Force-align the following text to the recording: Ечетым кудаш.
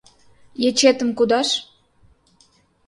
Ечетым 0.67 1.09
кудаш. 1.17 1.49